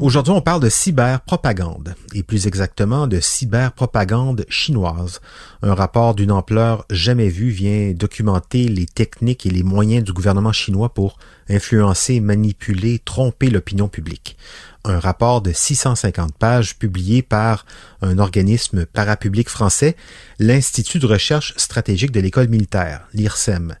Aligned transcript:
Aujourd'hui, 0.00 0.32
on 0.32 0.40
parle 0.40 0.62
de 0.62 0.68
cyberpropagande, 0.68 1.96
et 2.14 2.22
plus 2.22 2.46
exactement 2.46 3.08
de 3.08 3.18
cyberpropagande 3.18 4.46
chinoise. 4.48 5.20
Un 5.62 5.74
rapport 5.74 6.14
d'une 6.14 6.30
ampleur 6.30 6.84
jamais 6.88 7.28
vue 7.28 7.50
vient 7.50 7.92
documenter 7.92 8.68
les 8.68 8.86
techniques 8.86 9.44
et 9.44 9.50
les 9.50 9.64
moyens 9.64 10.04
du 10.04 10.12
gouvernement 10.12 10.52
chinois 10.52 10.94
pour 10.94 11.18
influencer, 11.50 12.20
manipuler, 12.20 13.00
tromper 13.00 13.50
l'opinion 13.50 13.88
publique 13.88 14.36
un 14.84 14.98
rapport 14.98 15.42
de 15.42 15.52
650 15.52 16.34
pages 16.34 16.76
publié 16.76 17.22
par 17.22 17.66
un 18.00 18.18
organisme 18.18 18.86
parapublic 18.86 19.48
français, 19.48 19.96
l'Institut 20.38 20.98
de 20.98 21.06
recherche 21.06 21.54
stratégique 21.56 22.12
de 22.12 22.20
l'école 22.20 22.48
militaire, 22.48 23.06
l'IRSEM. 23.12 23.76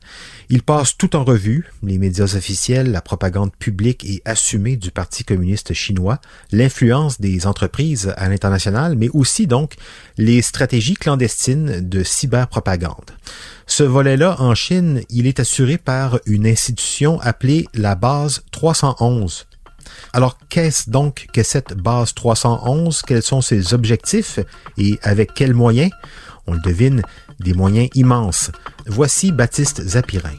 Il 0.50 0.62
passe 0.62 0.96
tout 0.96 1.16
en 1.16 1.24
revue, 1.24 1.70
les 1.82 1.98
médias 1.98 2.34
officiels, 2.36 2.90
la 2.90 3.00
propagande 3.00 3.54
publique 3.54 4.04
et 4.04 4.22
assumée 4.24 4.76
du 4.76 4.90
Parti 4.90 5.24
communiste 5.24 5.72
chinois, 5.72 6.07
l'influence 6.52 7.20
des 7.20 7.46
entreprises 7.46 8.12
à 8.16 8.28
l'international, 8.28 8.96
mais 8.96 9.08
aussi 9.10 9.46
donc 9.46 9.74
les 10.16 10.42
stratégies 10.42 10.94
clandestines 10.94 11.88
de 11.88 12.02
cyberpropagande. 12.02 13.12
Ce 13.66 13.82
volet-là, 13.82 14.36
en 14.40 14.54
Chine, 14.54 15.02
il 15.10 15.26
est 15.26 15.40
assuré 15.40 15.78
par 15.78 16.18
une 16.26 16.46
institution 16.46 17.20
appelée 17.20 17.66
la 17.74 17.94
base 17.94 18.42
311 18.50 19.46
alors, 20.12 20.38
qu'est-ce 20.48 20.90
donc 20.90 21.26
que 21.32 21.42
cette 21.42 21.74
base 21.74 22.14
311? 22.14 23.02
Quels 23.02 23.22
sont 23.22 23.40
ses 23.40 23.74
objectifs 23.74 24.38
et 24.76 24.98
avec 25.02 25.34
quels 25.34 25.54
moyens? 25.54 25.90
On 26.46 26.54
le 26.54 26.60
devine, 26.60 27.02
des 27.40 27.54
moyens 27.54 27.88
immenses. 27.94 28.50
Voici 28.86 29.32
Baptiste 29.32 29.82
Zapirin. 29.82 30.34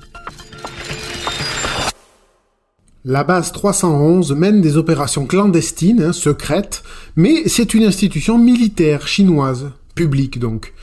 La 3.12 3.24
base 3.24 3.52
311 3.54 4.36
mène 4.36 4.62
des 4.62 4.78
opérations 4.78 5.26
clandestines, 5.26 6.00
hein, 6.00 6.14
secrètes, 6.14 6.84
mais 7.16 7.48
c'est 7.48 7.74
une 7.74 7.86
institution 7.86 8.38
militaire 8.38 9.08
chinoise, 9.08 9.72
publique 9.96 10.38
donc, 10.38 10.74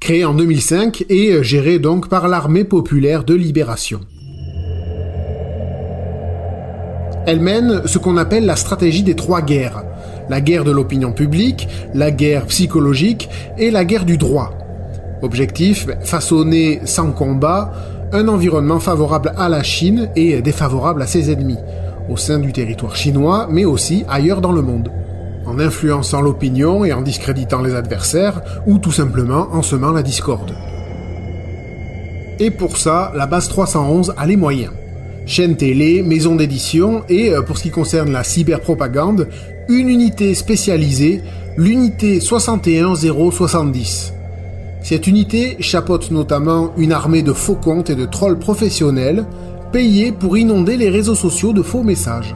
créée 0.00 0.24
en 0.24 0.34
2005 0.34 1.04
et 1.08 1.44
gérée 1.44 1.78
donc 1.78 2.08
par 2.08 2.26
l'armée 2.26 2.64
populaire 2.64 3.22
de 3.22 3.34
libération. 3.34 4.00
Elle 7.24 7.38
mène 7.38 7.82
ce 7.86 7.98
qu'on 7.98 8.16
appelle 8.16 8.46
la 8.46 8.56
stratégie 8.56 9.04
des 9.04 9.14
trois 9.14 9.42
guerres. 9.42 9.84
La 10.28 10.40
guerre 10.40 10.64
de 10.64 10.72
l'opinion 10.72 11.12
publique, 11.12 11.68
la 11.94 12.10
guerre 12.10 12.46
psychologique 12.46 13.28
et 13.58 13.70
la 13.70 13.84
guerre 13.84 14.06
du 14.06 14.18
droit. 14.18 14.58
Objectif, 15.22 15.86
façonner 16.02 16.80
sans 16.84 17.12
combat 17.12 17.72
un 18.12 18.28
environnement 18.28 18.80
favorable 18.80 19.32
à 19.36 19.48
la 19.48 19.62
Chine 19.62 20.10
et 20.16 20.40
défavorable 20.42 21.02
à 21.02 21.06
ses 21.06 21.30
ennemis, 21.30 21.58
au 22.08 22.16
sein 22.16 22.38
du 22.38 22.52
territoire 22.52 22.96
chinois, 22.96 23.48
mais 23.50 23.64
aussi 23.64 24.04
ailleurs 24.08 24.40
dans 24.40 24.52
le 24.52 24.62
monde, 24.62 24.90
en 25.46 25.58
influençant 25.58 26.20
l'opinion 26.20 26.84
et 26.84 26.92
en 26.92 27.02
discréditant 27.02 27.62
les 27.62 27.74
adversaires, 27.74 28.42
ou 28.66 28.78
tout 28.78 28.92
simplement 28.92 29.48
en 29.52 29.62
semant 29.62 29.92
la 29.92 30.02
discorde. 30.02 30.54
Et 32.38 32.50
pour 32.50 32.76
ça, 32.76 33.12
la 33.14 33.26
base 33.26 33.48
311 33.48 34.14
a 34.16 34.26
les 34.26 34.36
moyens 34.36 34.72
chaîne 35.26 35.56
télé, 35.56 36.02
maison 36.02 36.36
d'édition 36.36 37.02
et, 37.08 37.30
euh, 37.30 37.42
pour 37.42 37.58
ce 37.58 37.64
qui 37.64 37.70
concerne 37.70 38.12
la 38.12 38.24
cyberpropagande, 38.24 39.28
une 39.68 39.88
unité 39.90 40.34
spécialisée, 40.34 41.20
l'unité 41.56 42.20
61070. 42.20 44.15
Cette 44.82 45.06
unité 45.06 45.56
chapeaute 45.60 46.10
notamment 46.10 46.72
une 46.76 46.92
armée 46.92 47.22
de 47.22 47.32
faux 47.32 47.56
comptes 47.56 47.90
et 47.90 47.96
de 47.96 48.06
trolls 48.06 48.38
professionnels 48.38 49.26
payés 49.72 50.12
pour 50.12 50.38
inonder 50.38 50.76
les 50.76 50.90
réseaux 50.90 51.14
sociaux 51.14 51.52
de 51.52 51.62
faux 51.62 51.82
messages. 51.82 52.34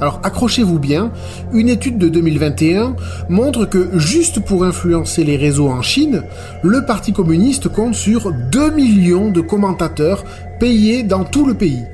Alors 0.00 0.20
accrochez-vous 0.24 0.78
bien, 0.78 1.12
une 1.52 1.68
étude 1.68 1.96
de 1.96 2.08
2021 2.08 2.96
montre 3.28 3.66
que 3.66 3.98
juste 3.98 4.40
pour 4.40 4.64
influencer 4.64 5.22
les 5.22 5.36
réseaux 5.36 5.68
en 5.68 5.80
Chine, 5.80 6.24
le 6.62 6.84
Parti 6.84 7.12
communiste 7.12 7.68
compte 7.68 7.94
sur 7.94 8.32
2 8.32 8.72
millions 8.72 9.30
de 9.30 9.40
commentateurs 9.40 10.24
payés 10.58 11.04
dans 11.04 11.24
tout 11.24 11.46
le 11.46 11.54
pays 11.54 11.84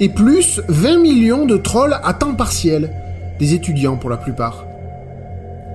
et 0.00 0.08
plus 0.08 0.62
20 0.68 0.98
millions 0.98 1.46
de 1.46 1.56
trolls 1.56 1.98
à 2.02 2.14
temps 2.14 2.34
partiel, 2.34 2.90
des 3.38 3.54
étudiants 3.54 3.96
pour 3.96 4.10
la 4.10 4.16
plupart. 4.16 4.64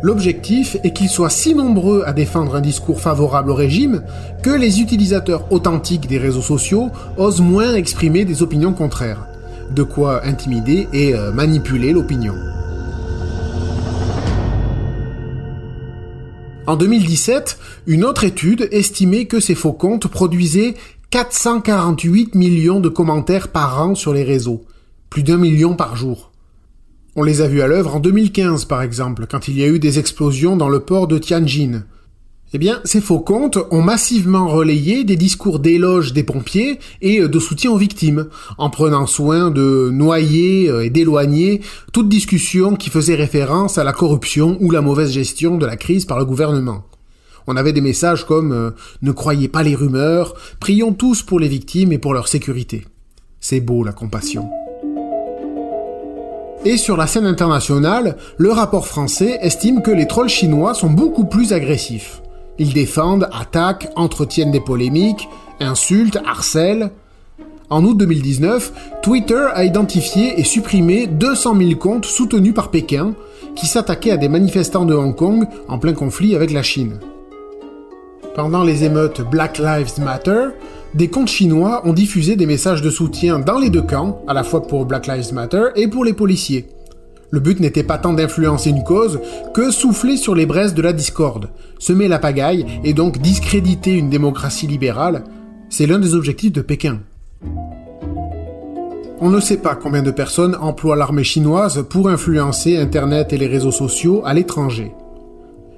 L'objectif 0.03 0.77
est 0.83 0.91
qu'ils 0.91 1.09
soient 1.09 1.31
si 1.31 1.55
nombreux 1.55 2.03
à 2.05 2.13
défendre 2.13 2.55
un 2.55 2.61
discours 2.61 3.01
favorable 3.01 3.49
au 3.49 3.55
régime 3.55 4.03
que 4.43 4.51
les 4.51 4.79
utilisateurs 4.79 5.51
authentiques 5.51 6.07
des 6.07 6.19
réseaux 6.19 6.41
sociaux 6.41 6.91
osent 7.17 7.41
moins 7.41 7.73
exprimer 7.73 8.23
des 8.23 8.43
opinions 8.43 8.73
contraires, 8.73 9.27
de 9.71 9.81
quoi 9.81 10.23
intimider 10.25 10.87
et 10.93 11.15
euh, 11.15 11.31
manipuler 11.31 11.93
l'opinion. 11.93 12.35
En 16.67 16.75
2017, 16.75 17.57
une 17.87 18.03
autre 18.03 18.23
étude 18.23 18.67
estimait 18.71 19.25
que 19.25 19.39
ces 19.39 19.55
faux 19.55 19.73
comptes 19.73 20.07
produisaient 20.07 20.75
448 21.09 22.35
millions 22.35 22.81
de 22.81 22.89
commentaires 22.89 23.47
par 23.47 23.81
an 23.81 23.95
sur 23.95 24.13
les 24.13 24.23
réseaux, 24.23 24.65
plus 25.09 25.23
d'un 25.23 25.37
million 25.37 25.75
par 25.75 25.95
jour. 25.95 26.26
On 27.19 27.23
les 27.23 27.41
a 27.41 27.47
vus 27.47 27.63
à 27.63 27.67
l'œuvre 27.67 27.95
en 27.95 27.99
2015 27.99 28.65
par 28.65 28.83
exemple, 28.83 29.25
quand 29.25 29.47
il 29.47 29.57
y 29.57 29.63
a 29.63 29.67
eu 29.67 29.79
des 29.79 29.97
explosions 29.97 30.55
dans 30.55 30.69
le 30.69 30.81
port 30.81 31.07
de 31.07 31.17
Tianjin. 31.17 31.83
Eh 32.53 32.59
bien, 32.59 32.79
ces 32.83 33.01
faux 33.01 33.21
comptes 33.21 33.57
ont 33.71 33.81
massivement 33.81 34.47
relayé 34.47 35.03
des 35.03 35.15
discours 35.15 35.57
d'éloge 35.57 36.13
des 36.13 36.21
pompiers 36.21 36.77
et 37.01 37.27
de 37.27 37.39
soutien 37.39 37.71
aux 37.71 37.77
victimes, 37.77 38.27
en 38.59 38.69
prenant 38.69 39.07
soin 39.07 39.49
de 39.49 39.89
noyer 39.91 40.69
et 40.83 40.91
d'éloigner 40.91 41.61
toute 41.91 42.07
discussion 42.07 42.75
qui 42.75 42.91
faisait 42.91 43.15
référence 43.15 43.79
à 43.79 43.83
la 43.83 43.93
corruption 43.93 44.55
ou 44.61 44.69
la 44.69 44.81
mauvaise 44.81 45.11
gestion 45.11 45.57
de 45.57 45.65
la 45.65 45.75
crise 45.75 46.05
par 46.05 46.19
le 46.19 46.25
gouvernement. 46.25 46.83
On 47.47 47.57
avait 47.57 47.73
des 47.73 47.81
messages 47.81 48.27
comme 48.27 48.51
euh, 48.51 48.71
Ne 49.01 49.11
croyez 49.11 49.47
pas 49.47 49.63
les 49.63 49.73
rumeurs, 49.73 50.35
prions 50.59 50.93
tous 50.93 51.23
pour 51.23 51.39
les 51.39 51.47
victimes 51.47 51.91
et 51.91 51.97
pour 51.97 52.13
leur 52.13 52.27
sécurité. 52.27 52.85
C'est 53.39 53.59
beau 53.59 53.83
la 53.83 53.91
compassion. 53.91 54.47
Et 56.65 56.77
sur 56.77 56.97
la 56.97 57.07
scène 57.07 57.25
internationale, 57.25 58.17
le 58.37 58.51
rapport 58.51 58.87
français 58.87 59.37
estime 59.41 59.81
que 59.81 59.91
les 59.91 60.07
trolls 60.07 60.29
chinois 60.29 60.73
sont 60.73 60.89
beaucoup 60.89 61.25
plus 61.25 61.53
agressifs. 61.53 62.21
Ils 62.59 62.73
défendent, 62.73 63.29
attaquent, 63.31 63.89
entretiennent 63.95 64.51
des 64.51 64.59
polémiques, 64.59 65.29
insultent, 65.59 66.19
harcèlent. 66.25 66.91
En 67.69 67.83
août 67.83 67.97
2019, 67.97 68.71
Twitter 69.01 69.47
a 69.53 69.65
identifié 69.65 70.39
et 70.39 70.43
supprimé 70.43 71.05
200 71.07 71.57
000 71.57 71.75
comptes 71.75 72.05
soutenus 72.05 72.53
par 72.53 72.71
Pékin 72.71 73.13
qui 73.55 73.67
s'attaquaient 73.67 74.11
à 74.11 74.17
des 74.17 74.29
manifestants 74.29 74.85
de 74.85 74.93
Hong 74.93 75.15
Kong 75.15 75.47
en 75.67 75.77
plein 75.77 75.93
conflit 75.93 76.35
avec 76.35 76.51
la 76.51 76.63
Chine. 76.63 76.99
Pendant 78.37 78.63
les 78.63 78.83
émeutes 78.83 79.21
Black 79.27 79.57
Lives 79.57 79.99
Matter, 79.99 80.49
des 80.93 81.07
comptes 81.07 81.27
chinois 81.27 81.81
ont 81.87 81.91
diffusé 81.93 82.35
des 82.35 82.45
messages 82.45 82.83
de 82.83 82.91
soutien 82.91 83.39
dans 83.39 83.57
les 83.57 83.71
deux 83.71 83.81
camps, 83.81 84.21
à 84.27 84.35
la 84.35 84.43
fois 84.43 84.67
pour 84.67 84.85
Black 84.85 85.07
Lives 85.07 85.33
Matter 85.33 85.69
et 85.75 85.87
pour 85.87 86.05
les 86.05 86.13
policiers. 86.13 86.67
Le 87.31 87.39
but 87.39 87.59
n'était 87.59 87.81
pas 87.81 87.97
tant 87.97 88.13
d'influencer 88.13 88.69
une 88.69 88.83
cause 88.83 89.19
que 89.55 89.71
souffler 89.71 90.17
sur 90.17 90.35
les 90.35 90.45
braises 90.45 90.75
de 90.75 90.83
la 90.83 90.93
discorde, 90.93 91.49
semer 91.79 92.07
la 92.07 92.19
pagaille 92.19 92.67
et 92.83 92.93
donc 92.93 93.17
discréditer 93.17 93.95
une 93.95 94.11
démocratie 94.11 94.67
libérale, 94.67 95.23
c'est 95.71 95.87
l'un 95.87 95.97
des 95.97 96.13
objectifs 96.13 96.53
de 96.53 96.61
Pékin. 96.61 96.99
On 99.19 99.31
ne 99.31 99.39
sait 99.39 99.57
pas 99.57 99.73
combien 99.73 100.03
de 100.03 100.11
personnes 100.11 100.55
emploient 100.61 100.95
l'armée 100.95 101.23
chinoise 101.23 101.87
pour 101.89 102.07
influencer 102.07 102.77
Internet 102.77 103.33
et 103.33 103.37
les 103.39 103.47
réseaux 103.47 103.71
sociaux 103.71 104.21
à 104.25 104.35
l'étranger. 104.35 104.91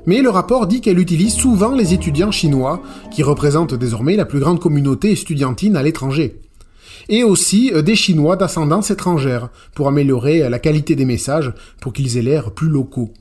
Mais 0.09 0.23
le 0.23 0.31
rapport 0.31 0.65
dit 0.65 0.81
qu'elle 0.81 0.97
utilise 0.97 1.35
souvent 1.35 1.75
les 1.75 1.93
étudiants 1.93 2.31
chinois, 2.31 2.81
qui 3.11 3.21
représentent 3.21 3.75
désormais 3.75 4.15
la 4.15 4.25
plus 4.25 4.39
grande 4.39 4.59
communauté 4.59 5.11
estudiantine 5.11 5.75
à 5.75 5.83
l'étranger. 5.83 6.39
Et 7.09 7.23
aussi 7.23 7.71
euh, 7.75 7.83
des 7.83 7.95
Chinois 7.95 8.35
d'ascendance 8.35 8.89
étrangère, 8.89 9.49
pour 9.75 9.87
améliorer 9.87 10.41
euh, 10.41 10.49
la 10.49 10.57
qualité 10.57 10.95
des 10.95 11.05
messages, 11.05 11.53
pour 11.79 11.93
qu'ils 11.93 12.17
aient 12.17 12.23
l'air 12.23 12.49
plus 12.49 12.69
locaux. 12.69 13.11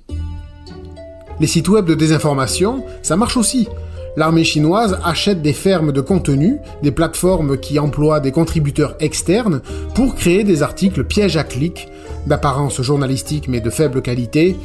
Les 1.40 1.46
sites 1.46 1.68
web 1.68 1.84
de 1.84 1.94
désinformation, 1.94 2.82
ça 3.02 3.18
marche 3.18 3.36
aussi. 3.36 3.68
L'armée 4.16 4.44
chinoise 4.44 4.98
achète 5.04 5.42
des 5.42 5.52
fermes 5.52 5.92
de 5.92 6.00
contenu, 6.00 6.56
des 6.82 6.90
plateformes 6.90 7.58
qui 7.58 7.78
emploient 7.78 8.20
des 8.20 8.32
contributeurs 8.32 8.96
externes 8.98 9.60
pour 9.94 10.14
créer 10.14 10.42
des 10.42 10.62
articles 10.62 11.04
pièges 11.04 11.36
à 11.36 11.44
clics, 11.44 11.88
d'apparence 12.26 12.80
journalistique 12.80 13.46
mais 13.46 13.60
de 13.60 13.68
faible 13.68 14.00
qualité, 14.00 14.56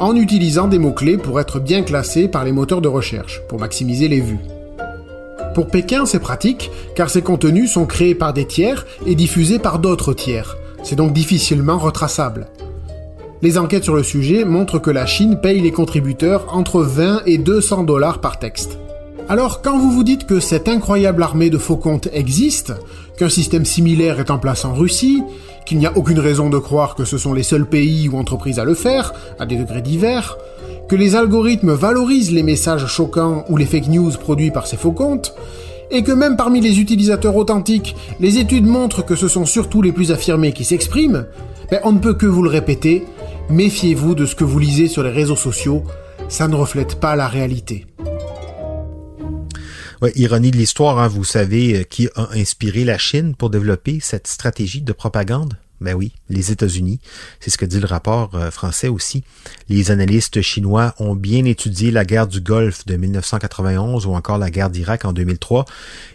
en 0.00 0.16
utilisant 0.16 0.66
des 0.66 0.78
mots-clés 0.78 1.18
pour 1.18 1.38
être 1.40 1.60
bien 1.60 1.82
classés 1.82 2.26
par 2.26 2.44
les 2.44 2.52
moteurs 2.52 2.80
de 2.80 2.88
recherche, 2.88 3.42
pour 3.48 3.60
maximiser 3.60 4.08
les 4.08 4.20
vues. 4.20 4.40
Pour 5.54 5.66
Pékin, 5.66 6.06
c'est 6.06 6.20
pratique, 6.20 6.70
car 6.96 7.10
ces 7.10 7.22
contenus 7.22 7.72
sont 7.72 7.86
créés 7.86 8.14
par 8.14 8.32
des 8.32 8.46
tiers 8.46 8.86
et 9.06 9.14
diffusés 9.14 9.58
par 9.58 9.78
d'autres 9.78 10.14
tiers. 10.14 10.56
C'est 10.82 10.96
donc 10.96 11.12
difficilement 11.12 11.78
retraçable. 11.78 12.48
Les 13.42 13.58
enquêtes 13.58 13.84
sur 13.84 13.94
le 13.94 14.02
sujet 14.02 14.44
montrent 14.44 14.78
que 14.78 14.90
la 14.90 15.06
Chine 15.06 15.38
paye 15.40 15.60
les 15.60 15.72
contributeurs 15.72 16.46
entre 16.54 16.82
20 16.82 17.22
et 17.26 17.38
200 17.38 17.84
dollars 17.84 18.20
par 18.20 18.38
texte. 18.38 18.78
Alors, 19.30 19.62
quand 19.62 19.78
vous 19.78 19.92
vous 19.92 20.02
dites 20.02 20.26
que 20.26 20.40
cette 20.40 20.66
incroyable 20.66 21.22
armée 21.22 21.50
de 21.50 21.56
faux 21.56 21.76
comptes 21.76 22.08
existe, 22.12 22.72
qu'un 23.16 23.28
système 23.28 23.64
similaire 23.64 24.18
est 24.18 24.32
en 24.32 24.38
place 24.38 24.64
en 24.64 24.74
Russie, 24.74 25.22
qu'il 25.64 25.78
n'y 25.78 25.86
a 25.86 25.96
aucune 25.96 26.18
raison 26.18 26.50
de 26.50 26.58
croire 26.58 26.96
que 26.96 27.04
ce 27.04 27.16
sont 27.16 27.32
les 27.32 27.44
seuls 27.44 27.68
pays 27.68 28.08
ou 28.08 28.18
entreprises 28.18 28.58
à 28.58 28.64
le 28.64 28.74
faire, 28.74 29.14
à 29.38 29.46
des 29.46 29.54
degrés 29.54 29.82
divers, 29.82 30.36
que 30.88 30.96
les 30.96 31.14
algorithmes 31.14 31.74
valorisent 31.74 32.32
les 32.32 32.42
messages 32.42 32.88
choquants 32.88 33.44
ou 33.48 33.56
les 33.56 33.66
fake 33.66 33.86
news 33.86 34.10
produits 34.18 34.50
par 34.50 34.66
ces 34.66 34.76
faux 34.76 34.90
comptes, 34.90 35.32
et 35.92 36.02
que 36.02 36.10
même 36.10 36.36
parmi 36.36 36.60
les 36.60 36.80
utilisateurs 36.80 37.36
authentiques, 37.36 37.94
les 38.18 38.38
études 38.38 38.66
montrent 38.66 39.04
que 39.04 39.14
ce 39.14 39.28
sont 39.28 39.46
surtout 39.46 39.80
les 39.80 39.92
plus 39.92 40.10
affirmés 40.10 40.52
qui 40.52 40.64
s'expriment, 40.64 41.26
ben 41.70 41.78
on 41.84 41.92
ne 41.92 42.00
peut 42.00 42.14
que 42.14 42.26
vous 42.26 42.42
le 42.42 42.50
répéter, 42.50 43.04
méfiez-vous 43.48 44.16
de 44.16 44.26
ce 44.26 44.34
que 44.34 44.42
vous 44.42 44.58
lisez 44.58 44.88
sur 44.88 45.04
les 45.04 45.10
réseaux 45.10 45.36
sociaux, 45.36 45.84
ça 46.28 46.48
ne 46.48 46.56
reflète 46.56 46.96
pas 46.96 47.14
la 47.14 47.28
réalité. 47.28 47.86
Ironie 50.14 50.50
de 50.50 50.56
l'histoire, 50.56 50.98
hein, 50.98 51.08
vous 51.08 51.24
savez 51.24 51.80
euh, 51.80 51.82
qui 51.84 52.08
a 52.14 52.30
inspiré 52.32 52.84
la 52.84 52.96
Chine 52.96 53.34
pour 53.34 53.50
développer 53.50 53.98
cette 54.00 54.26
stratégie 54.26 54.80
de 54.80 54.92
propagande? 54.92 55.58
Ben 55.80 55.94
oui, 55.94 56.12
les 56.28 56.52
États-Unis. 56.52 57.00
C'est 57.40 57.48
ce 57.48 57.56
que 57.56 57.64
dit 57.64 57.80
le 57.80 57.86
rapport 57.86 58.34
euh, 58.34 58.50
français 58.50 58.88
aussi. 58.88 59.24
Les 59.70 59.90
analystes 59.90 60.42
chinois 60.42 60.94
ont 60.98 61.14
bien 61.14 61.46
étudié 61.46 61.90
la 61.90 62.04
guerre 62.04 62.26
du 62.26 62.42
Golfe 62.42 62.84
de 62.84 62.96
1991 62.96 64.06
ou 64.06 64.12
encore 64.12 64.36
la 64.36 64.50
guerre 64.50 64.68
d'Irak 64.68 65.06
en 65.06 65.14
2003 65.14 65.64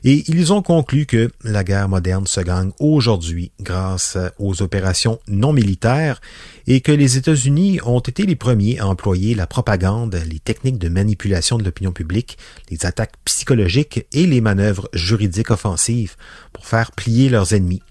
et 0.03 0.23
ils 0.27 0.53
ont 0.53 0.61
conclu 0.61 1.07
que 1.07 1.31
la 1.43 1.63
guerre 1.63 1.89
moderne 1.89 2.27
se 2.27 2.41
gagne 2.41 2.71
aujourd'hui 2.79 3.51
grâce 3.59 4.17
aux 4.37 4.61
opérations 4.61 5.19
non 5.27 5.51
militaires 5.51 6.21
et 6.67 6.81
que 6.81 6.91
les 6.91 7.17
États-Unis 7.17 7.79
ont 7.83 7.99
été 7.99 8.23
les 8.23 8.35
premiers 8.35 8.79
à 8.79 8.87
employer 8.87 9.33
la 9.33 9.47
propagande, 9.47 10.19
les 10.29 10.39
techniques 10.39 10.77
de 10.77 10.89
manipulation 10.89 11.57
de 11.57 11.63
l'opinion 11.63 11.91
publique, 11.91 12.37
les 12.69 12.85
attaques 12.85 13.13
psychologiques 13.25 14.05
et 14.13 14.27
les 14.27 14.41
manœuvres 14.41 14.89
juridiques 14.93 15.51
offensives 15.51 16.15
pour 16.53 16.67
faire 16.67 16.91
plier 16.91 17.29
leurs 17.29 17.53
ennemis 17.53 17.81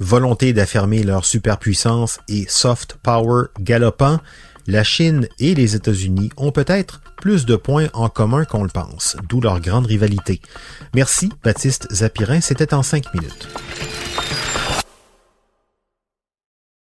volonté 0.00 0.52
d'affirmer 0.52 1.02
leur 1.02 1.24
superpuissance 1.24 2.20
et 2.28 2.46
soft 2.48 2.96
power 3.02 3.46
galopant, 3.60 4.18
la 4.66 4.84
Chine 4.84 5.28
et 5.38 5.54
les 5.54 5.76
États-Unis 5.76 6.30
ont 6.36 6.52
peut-être 6.52 7.00
plus 7.16 7.46
de 7.46 7.56
points 7.56 7.88
en 7.94 8.08
commun 8.08 8.44
qu'on 8.44 8.62
le 8.62 8.68
pense, 8.68 9.16
d'où 9.28 9.40
leur 9.40 9.60
grande 9.60 9.86
rivalité. 9.86 10.40
Merci, 10.94 11.30
Baptiste 11.42 11.88
Zapirin, 11.92 12.40
c'était 12.40 12.74
en 12.74 12.82
cinq 12.82 13.12
minutes. 13.14 13.48